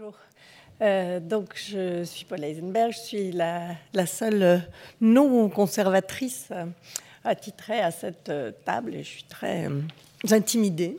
[0.00, 0.14] Bonjour.
[0.80, 4.62] Euh, donc, je suis Paul Eisenberg, je suis la, seule
[5.00, 6.64] non-conservatrice euh,
[7.24, 9.68] attitrée à cette euh, table et je suis très
[10.30, 10.98] intimidée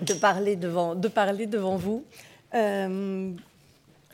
[0.00, 2.04] de parler devant, de parler devant vous.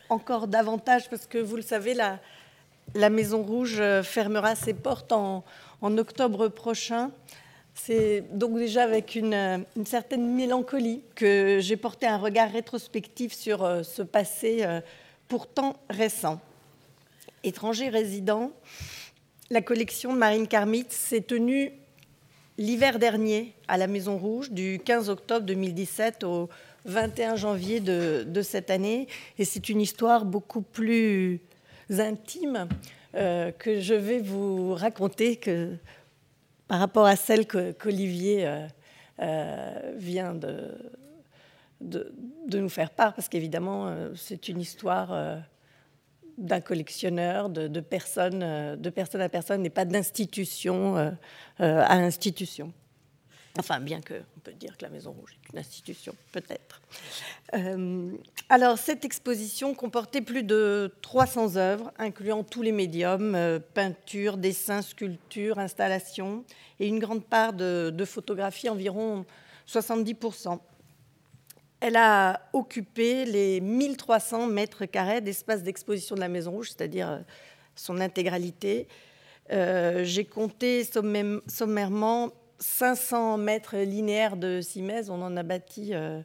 [0.09, 5.43] encore davantage parce que vous le savez, la, Maison Rouge fermera ses portes en
[5.81, 7.11] octobre prochain.
[7.75, 13.83] C'est donc déjà avec une, certaine mélancolie que j'ai porté un regard rétrospectif sur euh,
[13.83, 14.79] ce passé euh,
[15.27, 16.39] pourtant récent.
[17.43, 18.51] Étranger résident,
[19.49, 21.71] la collection de Marine Karmitz s'est tenue
[22.57, 26.49] l'hiver dernier à la Maison Rouge, du 15 octobre 2017 au
[26.85, 29.07] 21 janvier de, cette année.
[29.39, 31.39] Et c'est une histoire beaucoup plus
[31.89, 32.67] intime
[33.15, 35.75] euh, que je vais vous raconter, que
[36.67, 38.67] par rapport à celle qu'Olivier euh,
[39.19, 40.71] euh, vient de,
[41.81, 42.11] de,
[42.57, 45.41] nous faire part, parce qu'évidemment, euh, c'est une histoire
[46.37, 51.15] d'un collectionneur, de, personnes, de personne à personne, et pas d'institution
[51.59, 52.73] à institution.
[53.59, 56.81] Enfin, bien qu'on peut dire que la Maison Rouge est une institution, peut-être.
[57.53, 58.11] Euh,
[58.49, 64.81] alors, cette exposition comportait plus de 300 œuvres, incluant tous les médiums, euh, peinture, dessin,
[64.81, 66.43] sculpture, installation,
[66.79, 69.23] et une grande part de, de photographie, environ
[69.67, 70.59] 70%.
[71.79, 77.19] Elle a occupé les 1300 mètres carrés d'espace d'exposition de la Maison Rouge, c'est-à-dire euh,
[77.75, 78.87] son intégralité.
[79.49, 80.83] J'ai compté
[81.47, 82.31] sommairement
[82.63, 86.21] 500 mètres linéaires de Simèze, on en a bâti euh,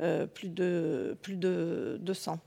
[0.00, 2.38] euh, plus, de, plus de 200.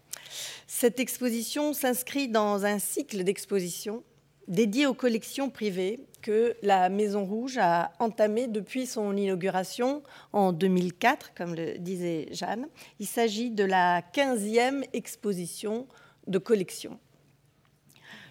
[0.66, 4.04] Cette exposition s'inscrit dans un cycle d'expositions
[4.48, 10.02] dédié aux collections privées que la Maison Rouge a entamé depuis son inauguration
[10.34, 12.68] en 2004, comme le disait Jeanne.
[13.00, 15.88] Il s'agit de la 15e exposition
[16.26, 17.00] de collections.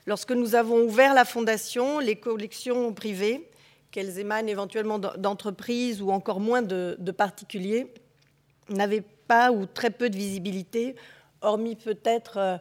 [0.07, 3.49] Lorsque nous avons ouvert la fondation, les collections privées
[3.99, 7.93] qu'elles émanent éventuellement d'entreprises ou encore moins de, particuliers,
[8.69, 10.95] n'avaient pas ou très peu de visibilité,
[11.41, 12.56] hormis peut-être euh,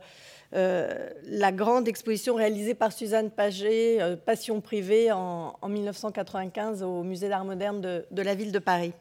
[0.55, 7.29] euh, la grande exposition réalisée par Suzanne Paget, euh, Passion privée, en, 1995 au Musée
[7.29, 8.93] d'art moderne de, la ville de Paris.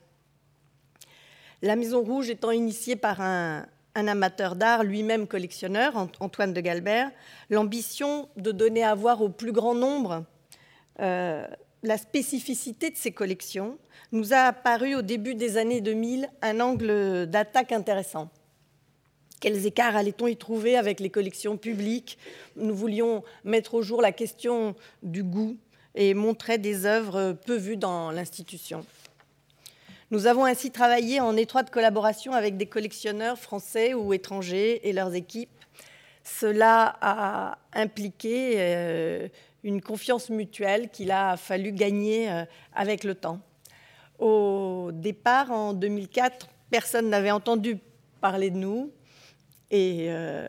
[1.63, 7.11] La Maison Rouge étant initiée par un, amateur d'art, lui-même collectionneur, Antoine de Galbert,
[7.49, 10.23] l'ambition de donner à voir au plus grand nombre
[11.87, 13.79] la spécificité de ces collections
[14.11, 18.29] nous a apparu au début des années 2000 un angle d'attaque intéressant.
[19.41, 22.19] Quels écarts allait-on y trouver avec les collections publiques?
[22.57, 24.75] Nous voulions mettre au jour la question
[25.05, 25.57] du goût
[25.95, 28.85] et montrer des œuvres peu vues dans l'institution.
[30.11, 35.15] Nous avons ainsi travaillé en étroite collaboration avec des collectionneurs français ou étrangers et leurs
[35.15, 35.51] équipes.
[36.25, 39.29] Cela a impliqué euh,
[39.63, 42.45] une confiance mutuelle qu'il a fallu gagner euh,
[42.75, 43.41] avec le temps.
[44.19, 47.79] Au départ, en 2004, personne n'avait entendu
[48.21, 48.91] parler de nous
[49.71, 50.49] et euh,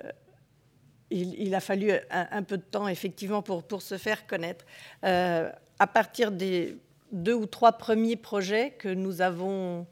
[1.09, 4.66] il, a fallu un, peu de temps effectivement pour, se faire connaître.
[5.03, 6.77] À partir des
[7.13, 9.87] deux ou trois premiers projets que nous avons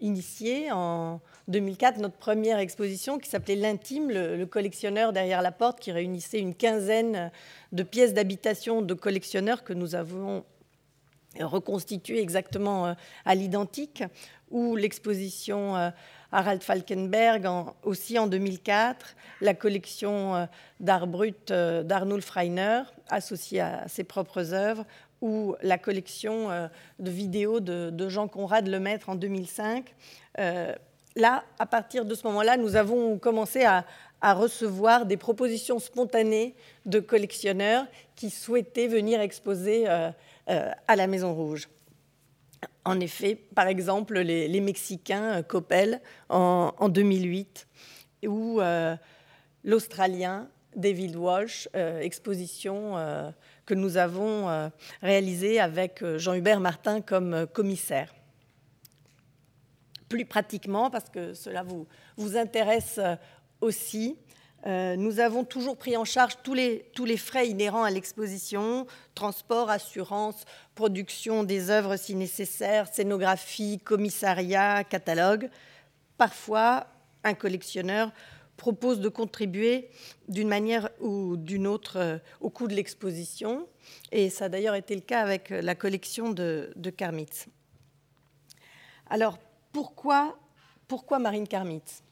[0.00, 5.92] initiés en 2004, notre première exposition qui s'appelait L'Intime, le, collectionneur derrière la porte, qui
[5.92, 7.30] réunissait une quinzaine
[7.72, 10.44] de pièces d'habitation de collectionneurs que nous avons
[11.38, 14.02] reconstituées exactement euh, à l'identique,
[14.50, 15.90] ou l'exposition euh,
[16.32, 17.46] Harald Falkenberg
[17.84, 20.46] aussi en 2004, la collection euh,
[20.80, 24.84] d'art brut d'Arnulf Reiner, associée à ses propres œuvres,
[25.20, 26.68] ou la collection
[26.98, 29.94] de vidéos de, Jean Conrad Lemaître en 2005
[31.16, 33.84] là, à partir de ce moment-là, nous avons commencé à,
[34.22, 40.10] recevoir des propositions spontanées de collectionneurs qui souhaitaient venir exposer euh,
[40.48, 41.68] euh, à la Maison Rouge.
[42.84, 47.68] En effet, par exemple, les, Mexicains euh, Coppel en, 2008
[48.26, 48.60] ou
[49.62, 52.94] l'Australien David Walsh, exposition
[53.64, 54.70] que nous avons
[55.02, 58.12] réalisée avec Jean-Hubert Martin comme commissaire
[60.08, 61.86] plus pratiquement, parce que cela vous,
[62.16, 63.16] vous intéresse euh,
[63.60, 64.16] aussi,
[64.66, 68.86] euh, nous avons toujours pris en charge tous les, tous les frais inhérents à l'exposition,
[69.14, 70.44] transport, assurance,
[70.74, 75.50] production des œuvres si nécessaire, scénographie, commissariat, catalogue.
[76.18, 76.86] Parfois,
[77.22, 78.10] un collectionneur
[78.56, 79.90] propose de contribuer
[80.28, 83.68] d'une manière ou d'une autre euh, au coût de l'exposition.
[84.10, 87.46] Et ça a d'ailleurs été le cas avec la collection de, de Karmitz.
[89.08, 89.38] Alors,
[89.76, 90.38] pourquoi,
[90.88, 92.02] pourquoi Marine Karmitz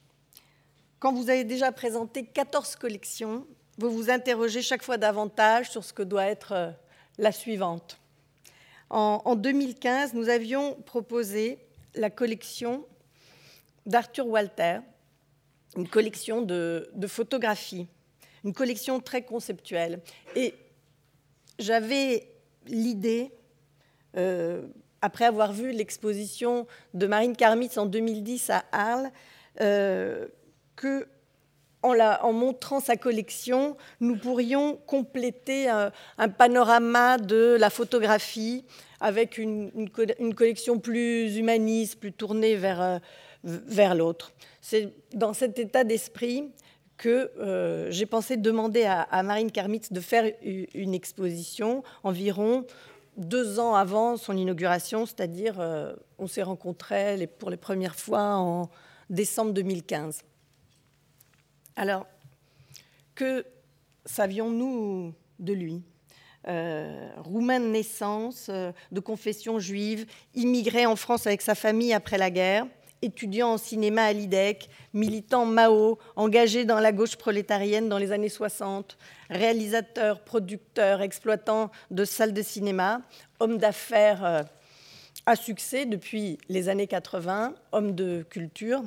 [0.98, 3.46] quand vous avez déjà présenté 14 collections,
[3.78, 6.70] vous vous interrogez chaque fois davantage sur ce que doit être euh,
[7.16, 7.98] la suivante.
[8.90, 11.58] En, 2015, nous avions proposé
[11.94, 12.86] la collection
[13.86, 14.80] d'Arthur Walter,
[15.76, 17.88] une collection de, photographies,
[18.44, 20.02] une collection très conceptuelle.
[20.36, 20.54] Et
[21.58, 22.30] j'avais
[22.66, 23.32] l'idée,
[24.18, 24.66] euh,
[25.04, 29.10] après avoir vu l'exposition de Marine Karmitz en 2010 à Arles,
[29.60, 30.26] euh,
[30.76, 31.06] que
[31.82, 35.92] en, montrant sa collection, nous pourrions compléter un,
[36.30, 38.64] panorama de la photographie
[38.98, 39.90] avec une,
[40.34, 42.98] collection plus humaniste, plus tournée vers, euh,
[43.44, 44.32] vers l'autre.
[44.62, 46.50] C'est dans cet état d'esprit
[46.96, 52.64] que euh, j'ai pensé demander à, Marine Karmitz de faire une exposition environ
[53.16, 58.70] deux ans avant son inauguration, c'est-à-dire euh, on s'est rencontrés pour les premières fois en
[59.10, 60.22] décembre 2015.
[61.76, 62.06] Alors,
[63.14, 63.44] que
[64.04, 65.82] savions-nous de lui?
[66.46, 72.18] Euh, Roumain de naissance, euh, de confession juive, immigré en France avec sa famille après
[72.18, 72.66] la guerre,
[73.04, 78.28] étudiant en cinéma à l'IDEC, militant Mao, engagé dans la gauche prolétarienne dans les années
[78.28, 78.96] 60,
[79.30, 83.02] réalisateur, producteur, exploitant de salles de cinéma,
[83.40, 84.42] homme d'affaires euh,
[85.26, 88.82] à succès depuis les années 80, homme de culture,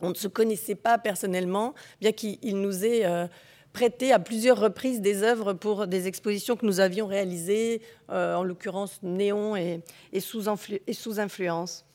[0.00, 3.26] on ne se connaissait pas personnellement, bien qu'il nous ait euh,
[3.72, 7.80] prêté à plusieurs reprises des œuvres pour des expositions que nous avions réalisées,
[8.10, 9.80] euh, en l'occurrence Néon et,
[10.20, 11.85] sous, influence.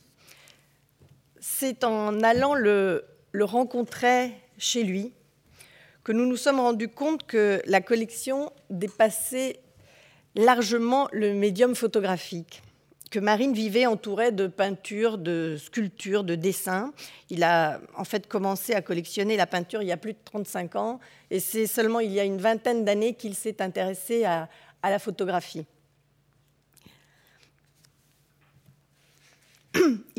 [1.43, 3.03] C'est en allant le,
[3.33, 5.11] rencontrer chez lui
[6.03, 9.59] que nous nous sommes rendus compte que la collection dépassait
[10.35, 12.61] largement le médium photographique
[13.09, 16.93] que Marine vivait entourée de peintures, de sculptures, de dessins.
[17.29, 20.75] Il a en fait commencé à collectionner la peinture il y a plus de 35
[20.75, 20.99] ans
[21.31, 24.47] et c'est seulement il y a une vingtaine d'années qu'il s'est intéressé à,
[24.83, 25.65] la photographie.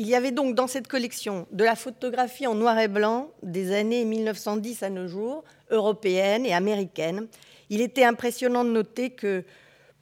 [0.03, 3.73] Il y avait donc dans cette collection de la photographie en noir et blanc des
[3.73, 7.27] années 1910 à nos jours, européenne et américaine.
[7.69, 9.45] Il était impressionnant de noter que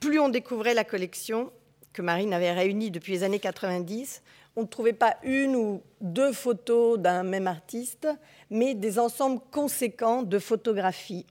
[0.00, 1.52] plus on découvrait la collection,
[1.92, 4.24] que Marine avait réunies depuis les années 90,
[4.56, 8.08] on ne trouvait pas une ou deux photos d'un même artiste,
[8.50, 11.26] mais des ensembles conséquents de photographies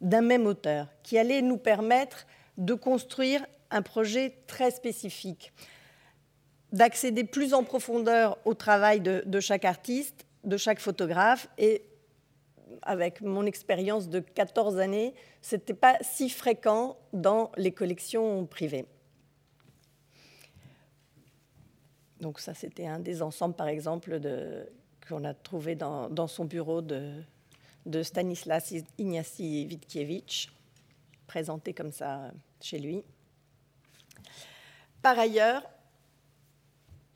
[0.00, 2.26] d'un même auteur, qui allaient nous permettre
[2.56, 5.52] de construire un projet très spécifique,
[6.76, 11.82] d'accéder plus en profondeur au travail de, de chaque artiste, de chaque photographe, et
[12.82, 18.86] avec mon expérience de 14 années, ce n'était pas si fréquent dans les collections privées.
[22.20, 24.20] Donc ça, c'était un des ensembles, par exemple,
[25.06, 27.22] qu'on a trouvé dans, son bureau de,
[28.02, 30.48] Stanislas Ignacy Witkiewicz,
[31.26, 32.30] présenté comme ça
[32.60, 33.04] chez lui.
[35.02, 35.62] Par ailleurs,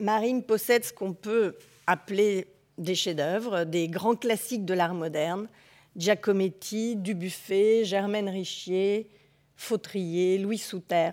[0.01, 1.55] Marine possède ce qu'on peut
[1.85, 2.47] appeler
[2.79, 5.47] des chefs-d'œuvre, des grands classiques de l'art moderne,
[5.95, 9.09] Giacometti, Dubuffet, Germaine Richier,
[9.55, 11.11] Fautrier, Louis Souter.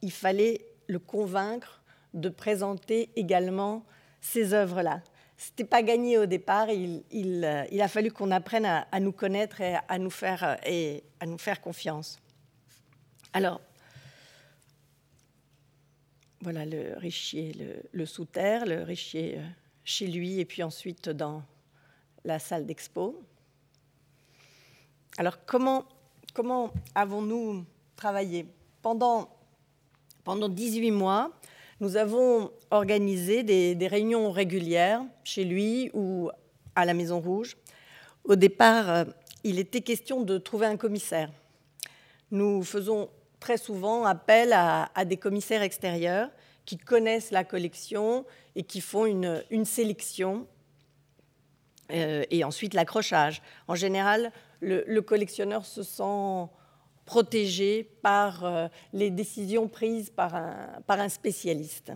[0.00, 1.82] Il fallait le convaincre
[2.14, 3.84] de présenter également
[4.22, 5.02] ces œuvres-là.
[5.36, 9.12] Ce n'était pas gagné au départ, il, euh, il, a fallu qu'on apprenne à, nous
[9.12, 12.18] connaître et à nous faire, euh, et à nous faire confiance.
[13.34, 13.60] Alors,
[16.42, 17.52] voilà le richier,
[17.92, 19.42] le, sous-terre, le richier euh,
[19.84, 21.42] chez lui et puis ensuite dans
[22.24, 23.22] la salle d'expo.
[25.18, 25.84] Alors, comment,
[26.32, 27.64] comment avons-nous
[27.96, 28.46] travaillé?
[28.80, 29.28] Pendant,
[30.24, 31.30] pendant 18 mois,
[31.80, 36.30] nous avons organisé des, réunions régulières chez lui ou
[36.74, 37.56] à la Maison Rouge.
[38.24, 39.04] Au départ, euh,
[39.44, 41.30] il était question de trouver un commissaire.
[42.30, 46.30] Nous faisons très souvent appel à, des commissaires extérieurs
[46.66, 50.46] qui connaissent la collection et qui font une, sélection
[51.90, 53.42] euh, et ensuite l'accrochage.
[53.66, 54.30] En général,
[54.60, 56.48] le, collectionneur se sent
[57.06, 61.92] protégé par euh, les décisions prises par un, par un spécialiste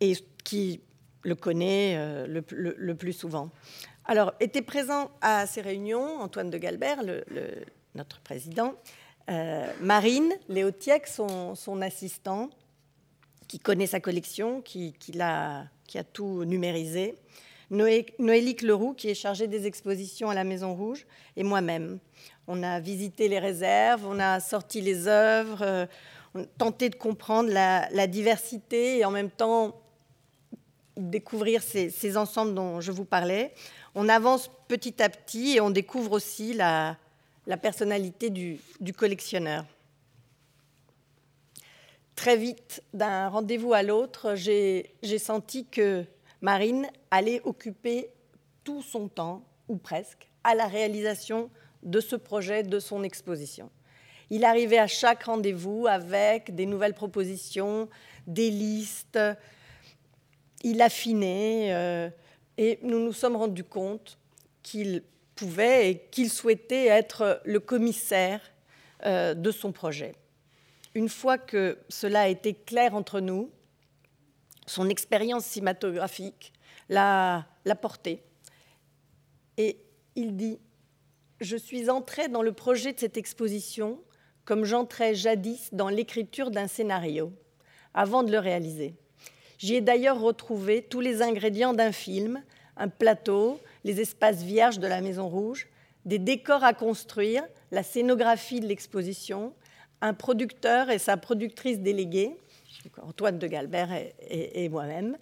[0.00, 0.80] et qui
[1.22, 3.50] le connaît euh, le, plus souvent.
[4.06, 7.00] Alors, était présent à ces réunions Antoine de Galbert,
[7.94, 8.74] notre président,
[9.80, 12.48] Marine Léotiec, son, son, assistant,
[13.48, 15.64] qui connaît sa collection, qui, a,
[16.12, 17.14] tout numérisé,
[17.70, 21.06] Noélique Leroux, qui est chargée des expositions à la Maison Rouge,
[21.36, 21.98] et moi-même.
[22.46, 25.86] On a visité les réserves, on a sorti les œuvres, euh,
[26.34, 29.80] on a tenté de comprendre la, diversité et en même temps
[30.96, 33.52] découvrir ces, ensembles dont je vous parlais.
[33.94, 36.96] On avance petit à petit et on découvre aussi la,
[37.56, 38.60] personnalité du,
[38.96, 39.64] collectionneur.
[42.14, 46.04] Très vite, d'un rendez-vous à l'autre, j'ai senti que
[46.40, 48.10] Marine allait occuper
[48.64, 51.50] tout son temps, ou presque, à la réalisation
[51.82, 53.70] de ce projet, de son exposition.
[54.30, 57.88] Il arrivait à chaque rendez-vous avec des nouvelles propositions,
[58.26, 59.18] des listes,
[60.62, 62.10] il affinait, euh,
[62.58, 64.18] et nous nous sommes rendus compte
[64.62, 65.02] qu'il
[65.38, 68.40] pouvait et qu'il souhaitait être le commissaire
[69.06, 70.16] euh, de son projet.
[70.96, 73.52] Une fois que cela a été clair entre nous,
[74.66, 76.52] son expérience cinématographique
[76.88, 77.46] l'a
[77.80, 78.20] porté.
[79.58, 79.78] Et
[80.16, 80.58] il dit,
[81.40, 84.00] je suis entré dans le projet de cette exposition
[84.44, 87.32] comme j'entrais jadis dans l'écriture d'un scénario,
[87.94, 88.94] avant de le réaliser.
[89.58, 92.42] J'y ai d'ailleurs retrouvé tous les ingrédients d'un film,
[92.76, 95.68] un plateau, les espaces vierges de la Maison Rouge,
[96.04, 99.52] des décors à construire, la scénographie de l'exposition,
[100.00, 102.36] un producteur et sa productrice déléguée,
[103.02, 103.90] Antoine de Galbert
[104.30, 105.16] et, moi-même,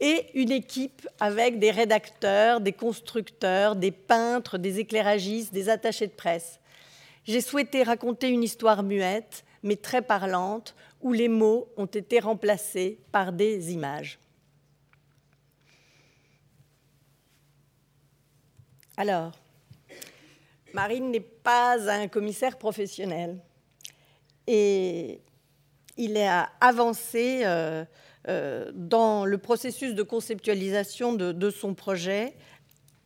[0.00, 6.12] et une équipe avec des rédacteurs, des constructeurs, des peintres, des éclairagistes, des attachés de
[6.12, 6.60] presse.
[7.24, 12.98] J'ai souhaité raconter une histoire muette, mais très parlante, où les mots ont été remplacés
[13.12, 14.18] par des images.
[19.00, 19.32] Alors,
[20.74, 23.38] Marine n'est pas un commissaire professionnel
[24.46, 25.22] et
[25.96, 27.86] il a avancé euh,
[28.28, 32.34] euh, dans le processus de conceptualisation de, son projet,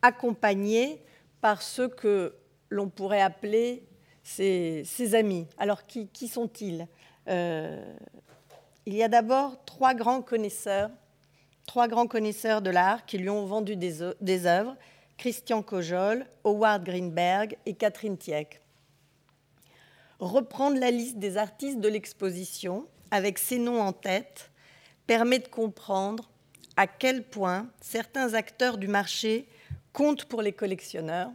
[0.01, 1.01] accompagné
[1.39, 2.35] par ceux que
[2.69, 3.87] l'on pourrait appeler
[4.21, 5.47] ses, amis.
[5.57, 6.89] Alors, qui, sont-ils?
[7.29, 7.81] Euh,
[8.85, 10.89] Il y a d'abord trois grands connaisseurs,
[11.65, 14.75] trois grands connaisseurs de l'art qui lui ont vendu des, des œuvres
[15.17, 18.61] Christian Cojol, Howard Greenberg et Catherine Tieck.
[20.19, 24.51] Reprendre la liste des artistes de l'exposition avec ces noms en tête
[25.07, 26.29] permet de comprendre
[26.77, 29.47] à quel point certains acteurs du marché
[29.93, 31.31] comptent pour les collectionneurs.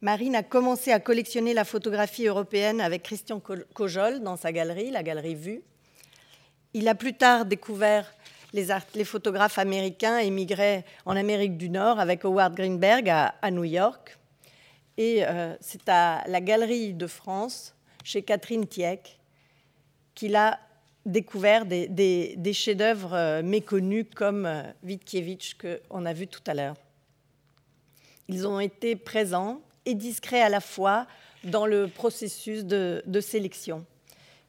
[0.00, 3.40] Marine a commencé à collectionner la photographie européenne avec Christian
[3.74, 5.62] Cojol dans sa galerie, la galerie Vue.
[6.72, 8.14] Il a plus tard découvert
[8.52, 14.18] les, photographes américains émigraient en Amérique du Nord avec Howard Greenberg à, New York.
[14.96, 17.74] Et euh, c'est à la Galerie de France,
[18.04, 19.18] chez Catherine Tieck,
[20.14, 20.58] qu'il a
[21.06, 26.76] découvert des, chefs-d'œuvre euh, méconnus comme euh, Witkiewicz qu'on a vu tout à l'heure.
[28.28, 31.06] Ils ont été présents et discrets à la fois
[31.44, 33.86] dans le processus de, sélection.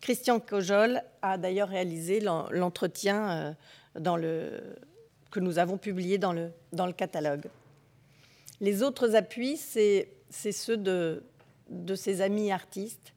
[0.01, 3.55] Christian Cojol a d'ailleurs réalisé l'entretien
[4.01, 7.47] que nous avons publié dans le, dans le catalogue.
[8.61, 10.07] Les autres appuis, c'est
[10.51, 11.23] ceux de,
[11.69, 13.13] de ses amis artistes,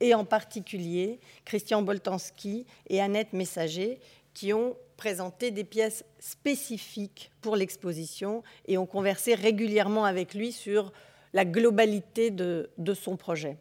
[0.00, 3.98] et en particulier Christian Boltanski et Annette Messager,
[4.34, 10.92] qui ont présenté des pièces spécifiques pour l'exposition et ont conversé régulièrement avec lui sur
[11.32, 13.56] la globalité de, de son projet.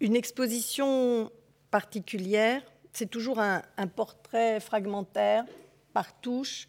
[0.00, 1.30] Une exposition
[1.72, 2.62] particulière.
[2.92, 3.62] C'est toujours un,
[3.96, 5.44] portrait fragmentaire,
[5.92, 6.68] par touche.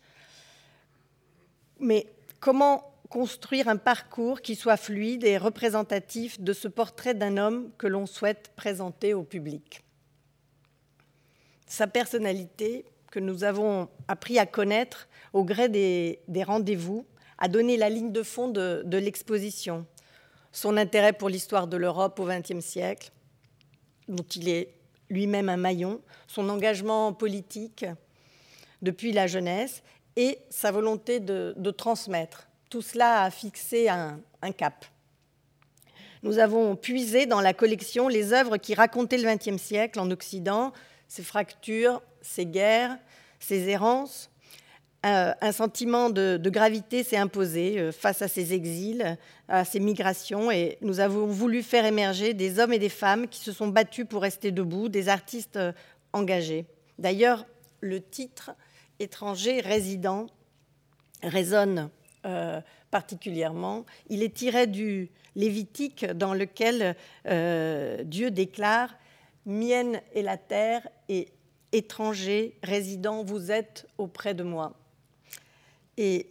[1.79, 2.07] Mais
[2.39, 7.85] comment construire un parcours qui soit fluide et représentatif de ce portrait d'un homme que
[7.85, 9.83] l'on souhaite présenter au public?
[11.67, 17.05] Sa personnalité, que nous avons appris à connaître au gré des, rendez-vous,
[17.37, 19.85] a donné la ligne de fond de, de l'exposition.
[20.51, 23.11] Son intérêt pour l'histoire de l'Europe au XXe siècle,
[24.07, 24.73] dont il est
[25.13, 27.85] lui-même un maillon, son engagement politique
[28.81, 29.83] depuis la jeunesse
[30.15, 32.47] et sa volonté de, transmettre.
[32.69, 34.19] Tout cela a fixé un,
[34.57, 34.85] cap.
[36.21, 40.73] Nous avons puisé dans la collection les œuvres qui racontaient le XXe siècle en Occident,
[41.07, 42.97] ses fractures, ses guerres,
[43.39, 44.29] ses errances,
[45.05, 49.17] euh, un sentiment de, gravité s'est imposé euh, face à ces exils,
[49.49, 53.39] à ces migrations, et nous avons voulu faire émerger des hommes et des femmes qui
[53.39, 55.73] se sont battus pour rester debout, des artistes euh,
[56.13, 56.65] engagés.
[56.99, 57.45] D'ailleurs,
[57.81, 58.51] le titre
[58.99, 60.27] étranger résident
[61.21, 61.89] résonne
[62.89, 63.85] particulièrement.
[64.07, 66.95] Il est tiré du Lévitique dans lequel
[68.05, 68.95] Dieu déclare
[69.45, 71.27] Mienne est la terre et
[71.73, 74.73] étranger, résident, vous êtes auprès de moi.
[75.97, 76.27] Et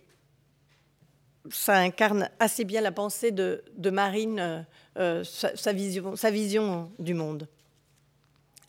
[1.50, 4.62] ça incarne assez bien la pensée de, Marine, euh,
[4.98, 7.48] euh, sa, vision, sa, vision, du monde.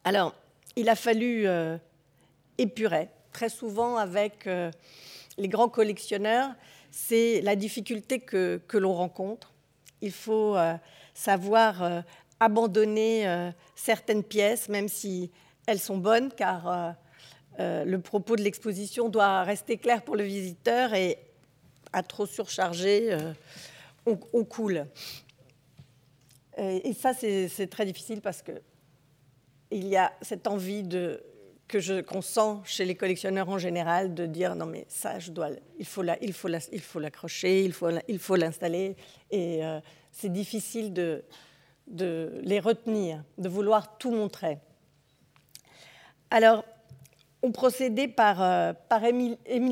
[0.03, 0.33] Alors,
[0.75, 1.77] il a fallu euh,
[2.57, 4.47] épurer, très souvent avec
[5.37, 6.51] les grands collectionneurs,
[6.91, 9.51] c'est la difficulté que, l'on rencontre.
[10.01, 10.55] Il faut
[11.13, 12.03] savoir
[12.39, 15.31] abandonner certaines pièces, même si
[15.65, 16.95] elles sont bonnes, car
[17.59, 21.17] le propos de l'exposition doit rester clair pour le visiteur et
[21.91, 23.15] à trop surcharger,
[24.05, 24.87] on, coule.
[26.57, 28.53] Et, ça, c'est très difficile parce que
[29.71, 30.83] il y a cette envie
[31.67, 35.17] que je qu'on sent chez les collectionneurs en général de dire non mais ça
[35.79, 38.95] il faut l'accrocher il faut il faut l'installer
[39.31, 39.79] et euh,
[40.11, 41.23] c'est difficile de
[41.87, 44.59] de les retenir de vouloir tout montrer
[46.29, 46.63] alors
[47.43, 48.73] on procédait par euh,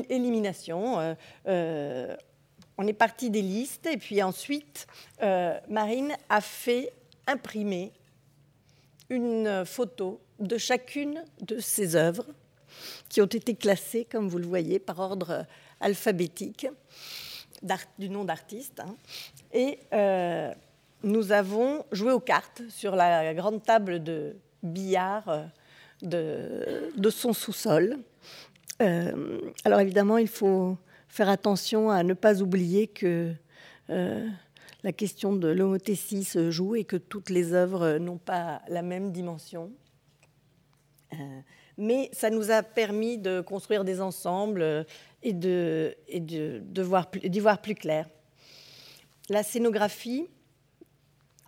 [0.08, 1.16] élimination
[1.48, 2.16] euh,
[2.78, 4.86] on est parti des listes et puis ensuite,
[5.22, 6.92] euh, Marine a fait
[7.26, 7.92] imprimer
[9.10, 12.26] une photo de chacune de ses œuvres
[13.08, 15.46] qui ont été classées, comme vous le voyez, par ordre
[15.80, 16.66] alphabétique
[17.98, 18.80] du nom d'artiste.
[18.80, 18.96] Hein.
[19.52, 20.52] Et euh,
[21.04, 25.44] nous avons joué aux cartes sur la grande table de billard euh,
[26.02, 27.98] de, son sous-sol.
[28.80, 30.76] alors évidemment, il faut
[31.12, 33.34] faire attention à ne pas oublier que
[33.90, 34.26] euh,
[34.82, 39.12] la question de l'homothétie se joue et que toutes les œuvres n'ont pas la même
[39.12, 39.70] dimension.
[41.12, 41.16] Euh,
[41.76, 44.86] mais ça nous a permis de construire des ensembles
[45.22, 48.08] et de, de, voir, d'y voir plus clair.
[49.28, 50.26] La scénographie,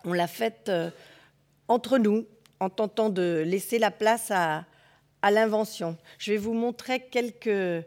[0.03, 0.91] on l'a faite euh,
[1.67, 2.27] entre nous,
[2.59, 4.65] en tentant de laisser la place à,
[5.31, 5.97] l'invention.
[6.19, 7.83] Je vais vous montrer quelques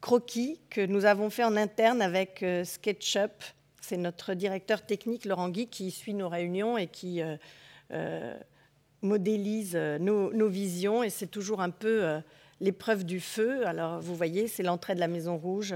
[0.00, 3.42] croquis que nous avons fait en interne avec euh, SketchUp.
[3.80, 7.36] C'est notre directeur technique, Laurent Guy, qui suit nos réunions et qui euh,
[7.90, 8.36] euh,
[9.02, 11.02] modélise nos, visions.
[11.02, 12.20] Et c'est toujours un peu
[12.60, 13.66] l'épreuve du feu.
[13.66, 15.74] Alors, vous voyez, c'est l'entrée de la Maison Rouge,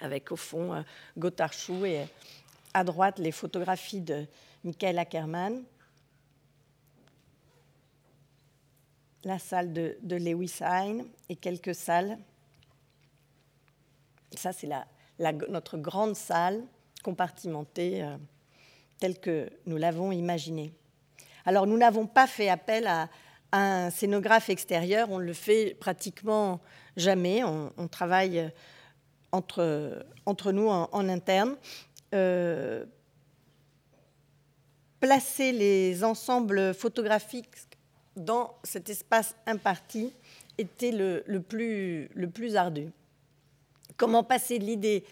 [0.00, 0.84] avec au fond
[1.50, 2.06] Chou et
[2.74, 4.24] à droite les photographies de
[4.62, 5.64] Michael Ackerman.
[9.24, 12.18] La salle de, de Lewis Hine et quelques salles
[14.36, 14.68] ça, c'est
[15.48, 16.62] notre grande salle
[17.02, 18.16] compartimentée euh,
[18.98, 20.72] telle que nous l'avons imaginée.
[21.44, 23.08] Alors, nous n'avons pas fait appel à,
[23.52, 26.60] un scénographe extérieur, on le fait pratiquement
[26.96, 27.44] jamais.
[27.44, 28.50] On, travaille
[29.30, 31.54] entre, entre nous en, interne.
[32.16, 32.84] Euh,
[34.98, 37.73] placer les ensembles photographiques
[38.16, 40.12] dans cet espace imparti
[40.58, 42.90] était le, plus, ardu.
[43.96, 45.04] Comment passer de l'idée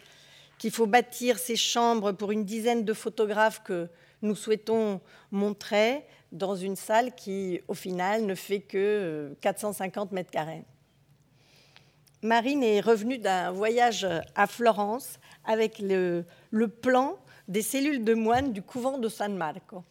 [0.58, 3.88] qu'il faut bâtir ces chambres pour une dizaine de photographes que
[4.22, 10.64] nous souhaitons montrer dans une salle qui, au final, ne fait que 450 mètres carrés?
[12.22, 16.24] Marine est revenue d'un voyage à Florence avec le,
[16.80, 17.16] plan
[17.48, 19.82] des cellules de moines du couvent de San Marco,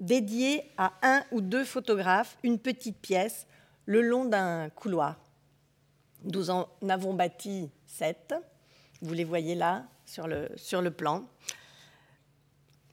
[0.00, 3.46] dédié à un ou deux photographes, une petite pièce
[3.86, 5.16] le long d'un couloir.
[6.24, 8.34] Nous en avons bâti sept.
[9.02, 11.24] Vous les voyez là sur le, plan.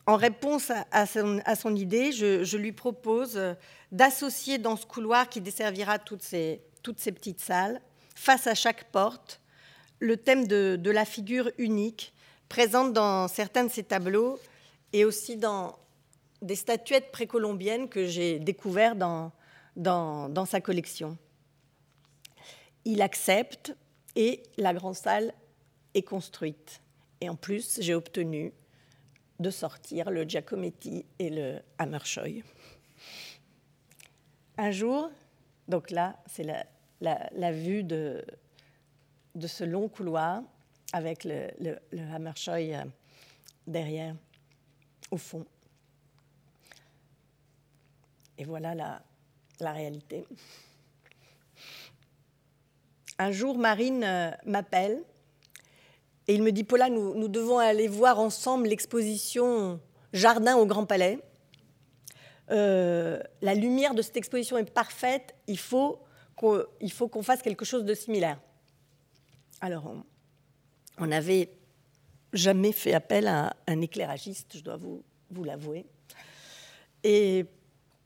[0.06, 3.40] En réponse à, son, idée, je, lui propose
[3.92, 7.82] d'associer dans ce couloir qui desservira toutes ces, toutes ces petites salles,
[8.16, 9.42] face à chaque porte,
[10.00, 12.14] le thème de, la figure unique
[12.50, 14.40] présente dans certains de ses tableaux
[14.94, 15.78] et aussi dans
[16.42, 19.32] des statuettes précolombiennes que j'ai découvertes dans,
[19.76, 21.18] dans, sa collection
[22.88, 23.76] il accepte
[24.16, 25.34] et la grande salle
[25.94, 26.82] est construite.
[27.20, 28.54] Et en plus, j'ai obtenu
[29.40, 32.44] de sortir le Giacometti et le Hammershoy.
[34.58, 35.12] Un jour,
[35.68, 36.46] donc là, c'est
[37.02, 38.24] la, vue de,
[39.36, 40.42] de ce long couloir
[40.94, 41.78] avec le, le,
[42.14, 42.86] Hammershoy euh,
[43.68, 44.16] derrière,
[45.12, 45.46] au fond.
[48.38, 49.02] Et voilà la,
[49.60, 50.26] la réalité
[53.20, 55.02] un jour, Marine euh, m'appelle
[56.28, 59.80] et il me dit Paula, nous, devons aller voir ensemble l'exposition
[60.12, 61.20] Jardin au Grand Palais.
[62.52, 66.00] Euh, la lumière de cette exposition est parfaite, il faut
[66.36, 68.40] qu'on fasse quelque chose de similaire.
[69.62, 69.94] Alors,
[70.98, 71.50] on n'avait
[72.34, 75.86] jamais fait appel à un éclairagiste, je dois vous, vous l'avouer.
[77.06, 77.46] Et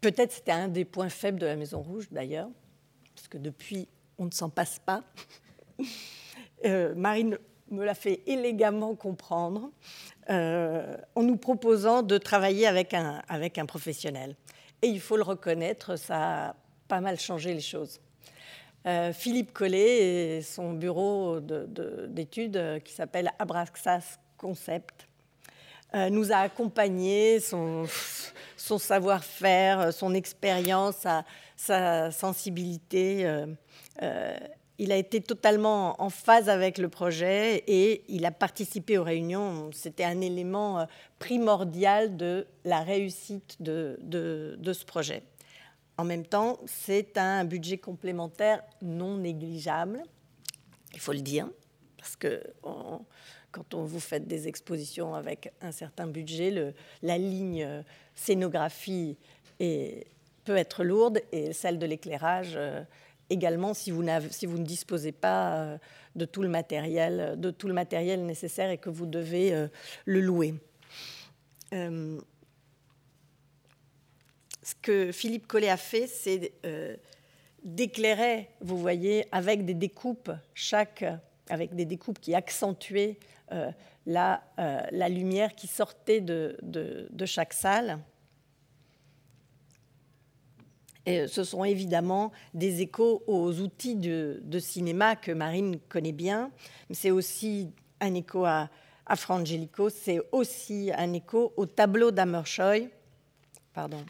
[0.01, 2.49] peut-être c'était un des points faibles de la Maison Rouge, d'ailleurs,
[3.15, 3.87] parce que depuis
[4.17, 5.03] on ne s'en passe pas.
[6.63, 7.39] Euh, Marine
[7.71, 9.71] me l'a fait élégamment comprendre
[10.29, 14.35] euh, en nous proposant de travailler avec un, professionnel.
[14.83, 16.55] Et il faut le reconnaître, ça a
[16.87, 17.99] pas mal changé les choses.
[18.85, 25.07] euh, Philippe Collet et son bureau d'études qui s'appelle Abraxas Concept
[25.93, 27.85] nous a accompagnés, son,
[28.57, 31.05] savoir-faire, son expérience,
[31.55, 33.45] sa, sensibilité.
[34.77, 39.69] il a été totalement en phase avec le projet et il a participé aux réunions.
[39.73, 40.87] C'était un élément
[41.19, 45.23] primordial de la réussite de ce projet.
[46.01, 50.01] En même temps, c'est un budget complémentaire non négligeable,
[50.93, 51.47] il faut le dire,
[51.95, 52.41] parce que
[53.51, 57.83] quand on vous fait des expositions avec un certain budget, la ligne
[58.15, 59.17] scénographie
[60.43, 62.81] peut être lourde et celle de l'éclairage euh,
[63.29, 65.77] également si vous, ne disposez pas euh,
[66.15, 67.37] de tout le matériel,
[68.25, 69.67] nécessaire et que vous devez euh,
[70.05, 70.55] le louer.
[71.71, 72.19] Ce
[74.81, 76.51] que Philippe Collet a fait, c'est
[77.63, 81.05] d'éclairer, vous voyez, avec des découpes, chaque,
[81.49, 83.17] avec des découpes qui accentuaient
[84.05, 87.99] la, euh, la, lumière qui sortait de, chaque salle.
[91.05, 96.51] Et ce sont évidemment des échos aux outils de, de cinéma que Marine connaît bien,
[96.89, 98.69] mais c'est aussi un écho à,
[99.05, 102.89] à Frangelico, c'est aussi un écho au tableau d'Amershoy.
[103.73, 104.05] Pardon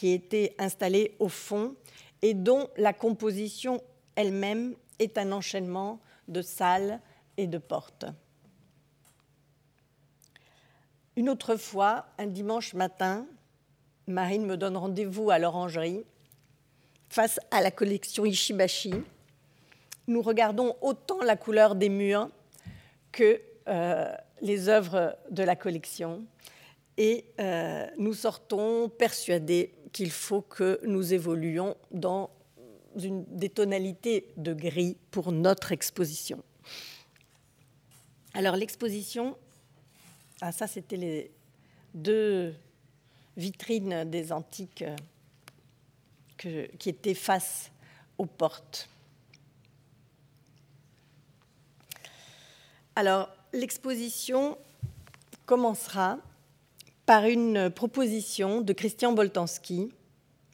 [0.00, 1.74] qui était installé au fond
[2.22, 3.82] et dont la composition
[4.16, 6.00] elle-même est un enchaînement
[6.30, 7.00] de salles
[7.36, 8.06] et de portes.
[11.16, 13.26] Une autre fois, un dimanche matin,
[14.06, 16.04] Marine me donne rendez-vous à l'orangerie
[17.08, 18.94] face à la collection Ishibashi.
[20.06, 22.30] Nous regardons autant la couleur des murs
[23.12, 26.24] que euh, les œuvres de la collection
[26.96, 32.30] et euh, nous sortons persuadés qu'il faut que nous évoluions dans
[32.94, 36.42] des tonalités de gris pour notre exposition.
[38.34, 39.36] Alors l'exposition,
[40.40, 41.30] ah, ça c'était les
[41.94, 42.54] deux
[43.36, 44.84] vitrines des antiques
[46.36, 47.70] que, qui étaient face
[48.18, 48.88] aux portes.
[52.96, 54.58] Alors l'exposition
[55.46, 56.18] commencera
[57.06, 59.92] par une proposition de Christian Boltanski,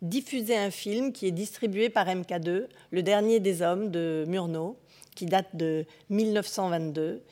[0.03, 4.79] diffuser un film qui est distribué par MK2, Le Dernier des Hommes de Murnau,
[5.15, 7.23] qui date de 1922,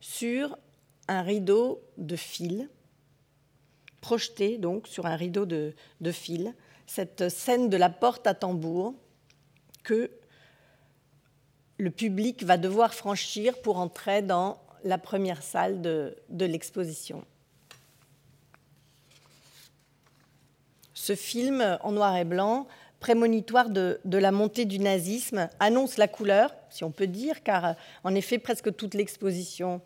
[0.00, 0.56] sur
[1.08, 2.68] un rideau de fil,
[4.00, 5.74] projeté donc sur un rideau de,
[6.12, 6.54] fil,
[6.86, 8.94] cette scène de la porte à tambour
[9.82, 10.10] que
[11.78, 17.24] le public va devoir franchir pour entrer dans la première salle de l'exposition.
[21.04, 22.66] Ce film en noir et blanc,
[22.98, 28.14] prémonitoire de, la montée du nazisme, annonce la couleur, si on peut dire, car en
[28.14, 29.82] effet presque toute l'exposition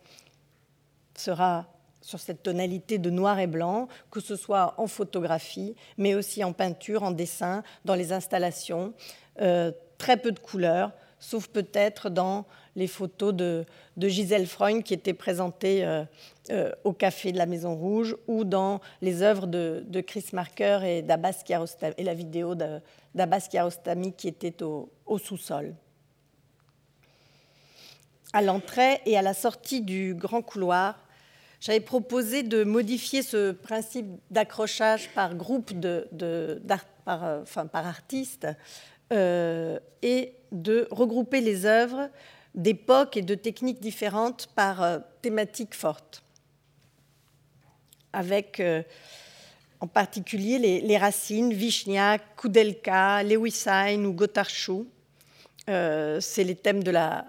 [1.17, 1.67] sera
[1.99, 6.53] sur cette tonalité de noir et blanc, que ce soit en photographie, mais aussi en
[6.53, 8.93] peinture, en dessin, dans les installations.
[9.41, 13.65] Euh, très peu de couleurs, sauf peut-être dans les photos de,
[13.97, 16.03] Gisèle Freund qui étaient présentées euh,
[16.49, 21.05] euh, au café de la Maison Rouge ou dans les œuvres de, Chris Marker et,
[21.45, 25.75] Kiarostami, et la vidéo d'Abbas Kiarostami qui était au, sous-sol.
[28.31, 30.99] À l'entrée et à la sortie du grand couloir,
[31.59, 36.07] j'avais proposé de modifier ce principe d'accrochage par groupe de,
[37.03, 38.47] par, euh, enfin, par artiste
[39.11, 42.09] et de regrouper les œuvres
[42.55, 46.23] d'époques et de techniques différentes par euh, thématiques fortes,
[48.11, 48.81] avec euh,
[49.79, 54.87] en particulier les, racines, Vishniak, Koudelka, Lewisine ou Gotarchou.
[55.69, 57.25] Euh, c'est les thèmes de la,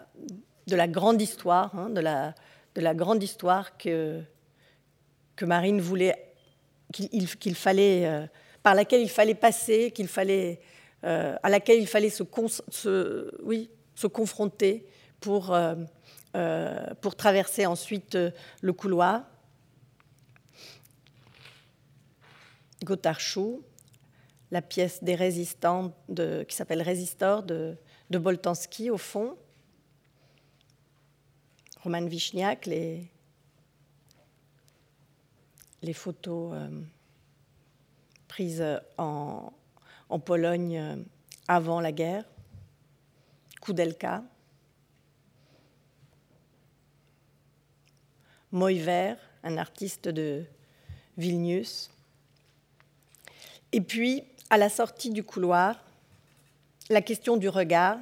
[0.66, 2.34] de la grande histoire, hein, de, la,
[2.74, 4.20] de la grande histoire que,
[5.36, 6.32] que Marine voulait,
[6.92, 8.28] qu'il fallait,
[8.64, 10.60] par laquelle il fallait passer, qu'il fallait,
[11.02, 12.22] à laquelle il fallait se,
[13.42, 14.86] oui, se confronter
[15.20, 15.74] pour, euh,
[16.36, 18.30] euh, pour traverser ensuite euh,
[18.62, 19.24] le couloir.
[22.82, 23.62] Gotarchou,
[24.50, 27.76] la pièce des résistants de, qui s'appelle Résistor de,
[28.08, 29.36] de, Boltanski au fond.
[31.82, 33.06] Roman Vichniak, les,
[35.82, 36.54] les photos
[38.28, 38.64] prises
[38.96, 39.52] en,
[40.10, 41.04] en, Pologne
[41.48, 42.24] avant la guerre.
[43.60, 44.22] Koudelka,
[48.52, 50.44] Moiver, un artiste de
[51.16, 51.90] Vilnius.
[53.72, 55.84] Et puis, à la sortie du couloir,
[56.88, 57.98] la question du regard,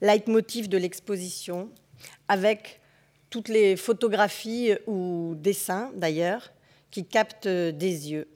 [0.00, 1.70] leitmotiv de l'exposition,
[2.28, 2.80] avec
[3.30, 6.52] toutes les photographies ou dessins d'ailleurs
[6.90, 8.28] qui captent des yeux.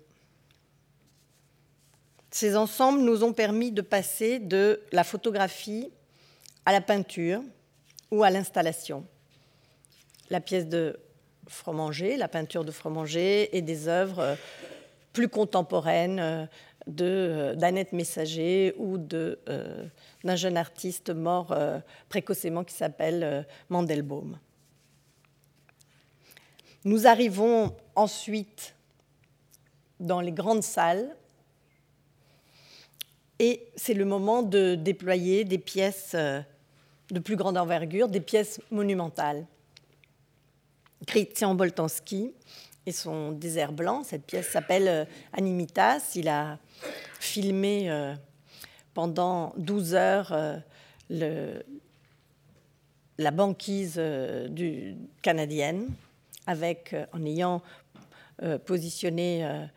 [2.38, 5.90] Ces ensembles nous ont permis de passer de la photographie
[6.66, 7.40] à la peinture
[8.10, 9.06] ou à l'installation.
[10.28, 11.00] La pièce de
[11.48, 14.36] Fromanger, la peinture de Fromanger et des œuvres
[15.14, 16.44] plus contemporaines euh,
[17.00, 19.86] euh, d'Annette Messager ou euh,
[20.22, 21.56] d'un jeune artiste mort
[22.10, 24.38] précocement qui s'appelle Mandelbaum.
[26.84, 28.74] Nous arrivons ensuite
[30.00, 31.16] dans les grandes salles
[33.38, 39.46] et c'est le moment de déployer des pièces de plus grande envergure, des pièces monumentales.
[41.06, 42.32] Christian Boltanski
[42.86, 44.02] et son désert blanc.
[44.04, 46.12] Cette pièce s'appelle euh, Animitas.
[46.14, 46.58] Il a
[47.20, 48.14] filmé euh,
[48.94, 51.60] pendant 12 heures euh,
[53.18, 54.00] la banquise
[55.22, 55.88] canadienne,
[56.46, 57.62] avec, en ayant
[58.66, 59.68] positionné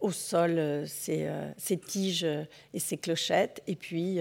[0.00, 2.26] au sol ses, ses, tiges
[2.72, 3.62] et ses clochettes.
[3.66, 4.18] Et puis,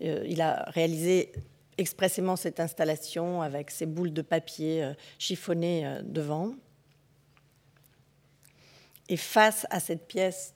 [0.00, 1.32] il a réalisé
[1.78, 6.54] expressément cette installation avec ces boules de papier euh, chiffonnées euh, devant.
[9.08, 10.54] Et face à cette pièce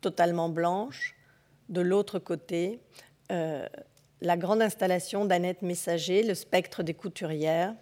[0.00, 1.14] totalement blanche,
[1.68, 2.80] de l'autre côté,
[3.30, 3.66] euh,
[4.20, 7.74] la grande installation d'Annette Messager, le spectre des couturières,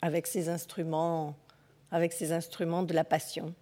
[0.00, 1.36] avec ses instruments,
[1.92, 3.54] avec ses instruments de la passion.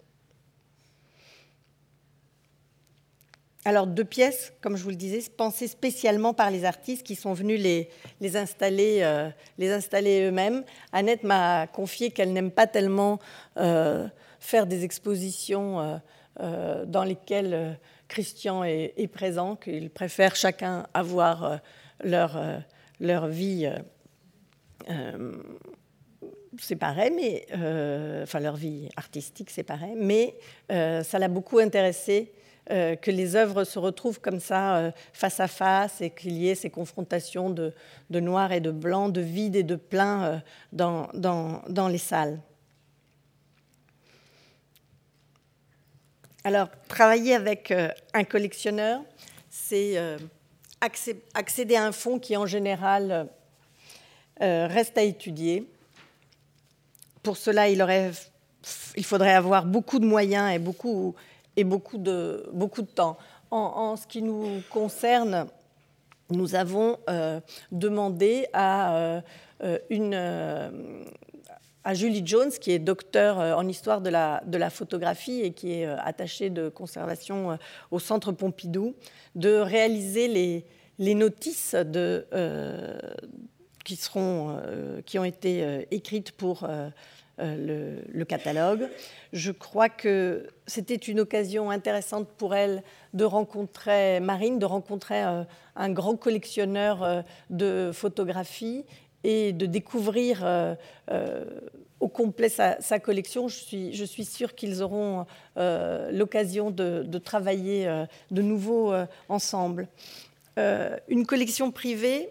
[3.63, 7.33] Alors, deux pièces, comme je vous le disais, pensées spécialement par les artistes qui sont
[7.33, 10.63] venus les, installer, euh, installer eux-mêmes.
[10.91, 13.19] Annette m'a confié qu'elle n'aime pas tellement
[13.57, 14.07] euh,
[14.39, 16.01] faire des expositions
[16.39, 21.59] euh, dans lesquelles Christian est, est présent, qu'ils préfèrent chacun avoir
[22.03, 22.41] leur,
[22.99, 23.71] leur vie
[26.59, 27.45] séparée, mais,
[28.23, 30.35] enfin leur vie artistique séparée, mais
[30.69, 32.31] ça l'a beaucoup intéressé
[32.69, 36.47] euh, que les œuvres se retrouvent comme ça euh, face à face et qu'il y
[36.47, 37.73] ait ces confrontations de,
[38.11, 40.37] noir et de blanc, de vide et de plein euh,
[40.71, 42.39] dans, dans, les salles.
[46.43, 47.73] Alors, travailler avec
[48.13, 49.01] un collectionneur,
[49.49, 49.95] c'est
[51.33, 53.27] accéder à un fonds qui, en général,
[54.39, 55.67] reste à étudier.
[57.23, 61.15] Pour cela, il, faudrait avoir beaucoup de moyens et beaucoup
[61.55, 63.17] et beaucoup de, beaucoup de temps.
[63.51, 65.47] En, ce qui nous concerne,
[66.29, 69.21] nous avons euh, demandé à, euh,
[69.89, 70.69] une, euh,
[71.83, 75.73] à Julie Jones, qui est docteur en histoire de la, de la photographie et qui
[75.73, 77.57] est attachée de conservation
[77.91, 78.95] au Centre Pompidou,
[79.35, 80.65] de réaliser les,
[80.97, 82.25] les notices de,
[83.83, 84.61] qui, seront,
[85.05, 86.67] qui ont été écrites pour
[87.41, 88.87] euh, le, catalogue.
[89.33, 95.43] Je crois que c'était une occasion intéressante pour elle de rencontrer Marine, de rencontrer euh,
[95.75, 98.85] un grand collectionneur euh, de photographies
[99.23, 100.45] et de découvrir
[101.99, 103.47] au complet sa, collection.
[103.47, 107.85] Je suis, je suis sûre qu'ils auront l'occasion de, travailler
[108.31, 108.95] de nouveau
[109.29, 109.87] ensemble.
[110.57, 112.29] une collection privée,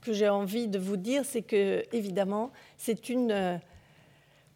[0.00, 3.56] que j'ai envie de vous dire, c'est que, évidemment, c'est une euh,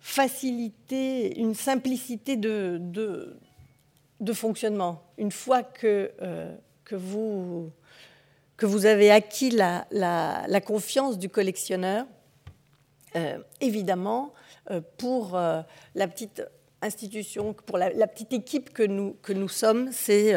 [0.01, 5.03] facilité, une simplicité de, de, fonctionnement.
[5.19, 6.55] Une fois que, euh,
[6.85, 7.71] que, vous,
[8.57, 12.07] que vous avez acquis la, la, confiance du collectionneur,
[13.17, 14.33] euh, évidemment,
[14.97, 16.43] pour la petite
[16.81, 20.35] institution, pour la, la, petite équipe que nous, que nous sommes, c'est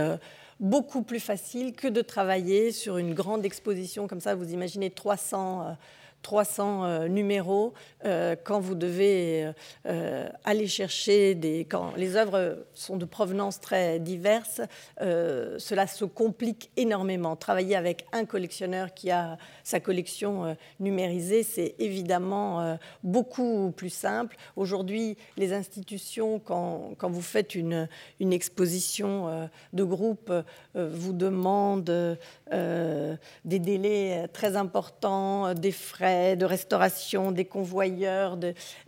[0.60, 4.36] beaucoup plus facile que de travailler sur une grande exposition comme ça.
[4.36, 5.78] Vous imaginez 300
[6.22, 7.74] 300 euh, numéros
[8.06, 9.50] euh, quand vous devez
[9.86, 11.66] euh, aller chercher des.
[11.66, 14.62] Quand les œuvres sont de provenance très diverses,
[15.00, 17.36] cela se complique énormément.
[17.36, 24.36] Travailler avec un collectionneur qui a sa collection numérisée, c'est évidemment beaucoup plus simple.
[24.56, 27.88] Aujourd'hui, les institutions, quand, quand, vous faites une,
[28.20, 30.32] une exposition de groupe,
[30.76, 32.18] vous demandent
[32.52, 38.38] des délais très importants, des frais de restauration, des convoyeurs.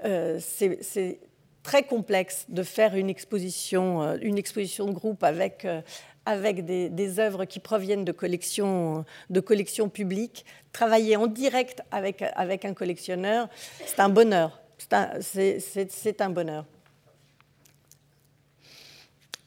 [0.05, 1.19] Euh, c'est
[1.63, 5.82] très complexe de faire une exposition, euh, une exposition de groupe avec, euh,
[6.25, 10.45] avec des, œuvres qui proviennent de collections, de collections publiques.
[10.71, 13.49] Travailler en direct avec, avec un collectionneur,
[13.86, 14.62] c'est un bonheur.
[14.77, 16.65] C'est un, bonheur.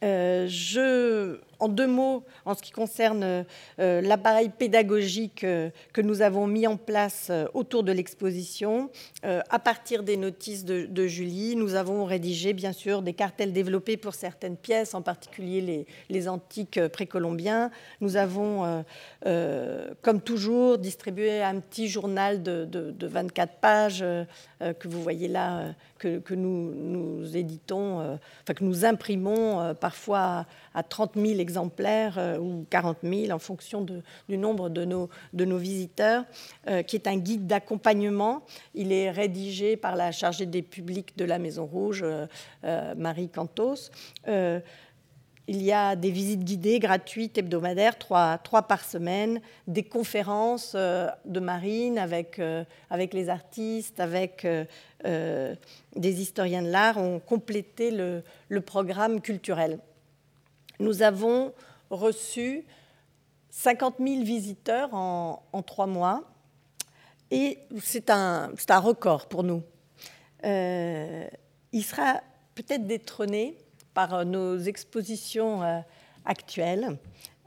[0.02, 3.44] je, en deux mots, en ce qui concerne
[3.78, 8.90] l'appareil pédagogique que nous avons mis en place autour de l'exposition,
[9.22, 14.14] à partir des notices de, Julie, nous avons rédigé bien sûr des cartels développés pour
[14.14, 17.70] certaines pièces, en particulier les, antiques précolombiens.
[18.00, 18.84] Nous avons,
[19.22, 24.04] comme toujours, distribué un petit journal de, de 24 pages
[24.60, 25.74] que vous voyez là
[26.24, 32.18] que, nous, nous, éditons, euh, enfin que nous imprimons euh, parfois à 30 000 exemplaires
[32.18, 33.86] euh, ou 40 000 en fonction
[34.28, 35.08] du nombre de nos,
[35.58, 36.24] visiteurs,
[36.86, 38.42] qui est un guide d'accompagnement.
[38.74, 42.04] Il est rédigé par la chargée des publics de la Maison Rouge,
[42.96, 43.90] Marie Cantos.
[45.48, 51.40] Il y a des visites guidées gratuites hebdomadaires, trois, par semaine, des conférences euh, de
[51.40, 55.54] marine avec, euh, les artistes, avec euh,
[55.96, 58.22] des historiens de l'art, ont complété le,
[58.60, 59.80] programme culturel.
[60.82, 61.52] Nous avons
[61.90, 62.64] reçu
[63.50, 66.24] 50 000 visiteurs en, trois mois
[67.30, 69.62] et c'est un, record pour nous.
[70.44, 72.20] il sera
[72.54, 73.56] peut-être détrôné
[73.94, 75.78] par euh, nos expositions euh,
[76.24, 76.98] actuelles.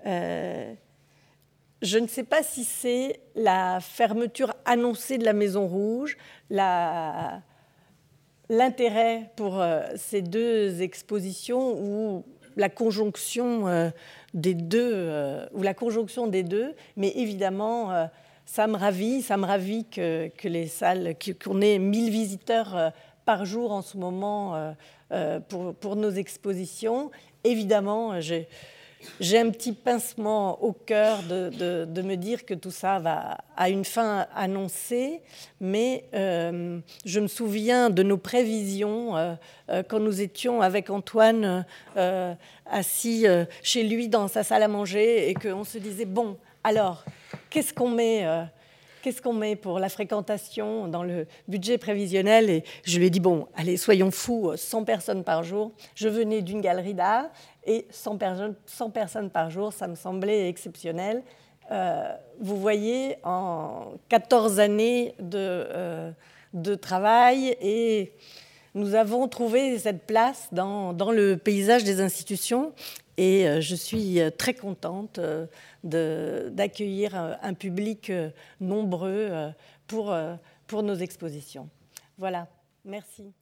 [0.05, 0.73] Euh,
[1.81, 6.17] je ne sais pas si c'est la fermeture annoncée de la Maison Rouge,
[8.49, 9.61] l'intérêt pour
[9.95, 13.91] ces deux expositions ou la conjonction
[14.33, 18.09] des deux, ou la conjonction des deux, mais évidemment,
[18.45, 22.91] ça me ravit, ça me ravit que, les salles, qu'on ait 1000 visiteurs
[23.25, 24.73] par jour en ce moment
[25.11, 27.11] euh, pour, nos expositions.
[27.43, 28.47] Évidemment, j'ai,
[29.37, 34.27] un petit pincement au cœur de, me dire que tout ça va à une fin
[34.35, 35.21] annoncée,
[35.59, 39.35] mais euh, je me souviens de nos prévisions euh,
[39.87, 41.65] quand nous étions avec Antoine
[42.65, 43.25] assis
[43.63, 47.03] chez lui dans sa salle à manger et qu'on se disait, bon, alors,
[47.49, 48.25] qu'est-ce qu'on met
[49.05, 52.49] qu'est-ce qu'on met pour la fréquentation dans le budget prévisionnel?
[52.49, 55.73] Et je lui ai dit, bon, allez, soyons fous, 100 personnes par jour.
[55.93, 57.25] Je venais d'une galerie d'art
[57.65, 61.23] et 100 personnes, 100 personnes par jour, ça me semblait exceptionnel.
[61.71, 66.11] Euh, vous voyez, en 14 années de, euh,
[66.53, 68.13] de travail et
[68.75, 72.73] nous avons trouvé cette place dans, le paysage des institutions
[73.17, 75.19] et euh, je suis très contente
[75.83, 78.11] d'accueillir un, public
[78.59, 79.31] nombreux
[79.87, 81.69] pour nos expositions.
[82.17, 82.47] Voilà,
[82.83, 83.35] merci.